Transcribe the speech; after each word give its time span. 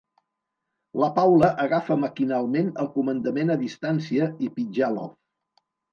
La 1.01 1.09
Paula 1.17 1.49
agafa 1.65 1.97
maquinalment 2.05 2.71
el 2.85 2.89
comandament 2.97 3.57
a 3.57 3.61
distància 3.67 4.31
i 4.47 4.51
pitjà 4.57 4.91
l'off. 4.97 5.17